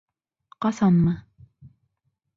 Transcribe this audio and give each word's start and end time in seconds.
—Ҡасанмы? 0.65 1.15